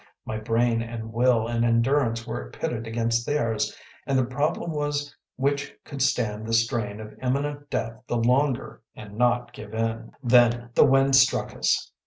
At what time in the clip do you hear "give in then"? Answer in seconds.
9.53-10.71